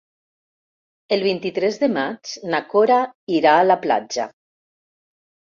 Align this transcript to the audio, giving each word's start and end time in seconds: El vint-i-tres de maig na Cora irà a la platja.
El 1.17 1.21
vint-i-tres 1.27 1.77
de 1.83 1.89
maig 1.97 2.33
na 2.55 2.63
Cora 2.73 2.99
irà 3.41 3.53
a 3.61 3.69
la 3.69 3.79
platja. 3.87 4.27